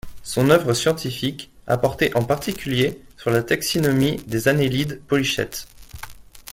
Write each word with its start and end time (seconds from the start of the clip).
Son 0.23 0.49
œuvre 0.49 0.73
scientifique 0.73 1.51
a 1.67 1.77
porté 1.77 2.09
en 2.17 2.23
particulier 2.23 3.03
sur 3.17 3.29
la 3.29 3.43
taxinomie 3.43 4.15
des 4.25 4.47
annélides 4.47 4.99
polychètes. 5.07 5.67